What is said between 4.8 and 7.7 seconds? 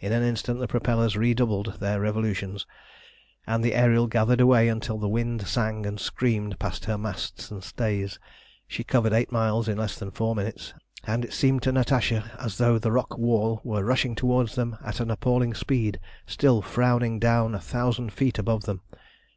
the wind sang and screamed past her masts and